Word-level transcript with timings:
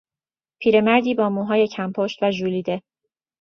پیرمردی 0.61 1.13
با 1.13 1.29
موهای 1.29 1.67
کم 1.67 1.91
پشت 1.91 2.19
و 2.23 2.31
ژولیده 2.31 2.81